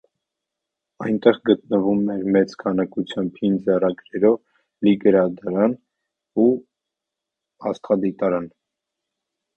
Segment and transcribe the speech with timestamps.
[1.07, 4.39] Այնտեղ գտնվում էր մեծ քանակությամբ հին ձեռագրերով
[4.89, 5.79] լի գրադարան
[6.47, 6.51] ու
[7.73, 8.49] աստղադիտարան։